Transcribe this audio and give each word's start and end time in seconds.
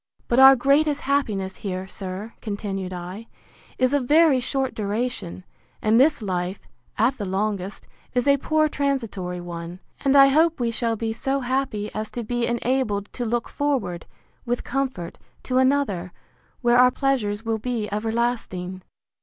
But 0.27 0.39
our 0.39 0.55
greatest 0.55 1.01
happiness 1.01 1.57
here, 1.57 1.87
sir, 1.87 2.33
continued 2.41 2.91
I, 2.91 3.27
is 3.77 3.93
of 3.93 4.05
very 4.07 4.39
short 4.39 4.73
duration; 4.73 5.43
and 5.79 5.99
this 5.99 6.23
life, 6.23 6.67
at 6.97 7.19
the 7.19 7.25
longest, 7.25 7.85
is 8.15 8.27
a 8.27 8.37
poor 8.37 8.67
transitory 8.67 9.39
one; 9.39 9.79
and 10.03 10.15
I 10.15 10.29
hope 10.29 10.59
we 10.59 10.71
shall 10.71 10.95
be 10.95 11.13
so 11.13 11.41
happy 11.41 11.93
as 11.93 12.09
to 12.17 12.23
be 12.23 12.47
enabled 12.47 13.13
to 13.13 13.25
look 13.25 13.47
forward, 13.47 14.07
with 14.43 14.63
comfort, 14.63 15.19
to 15.43 15.59
another, 15.59 16.13
where 16.61 16.79
our 16.79 16.89
pleasures 16.89 17.45
will 17.45 17.59
be 17.59 17.87
everlasting. 17.91 18.81